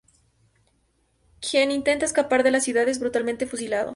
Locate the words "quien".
1.47-1.69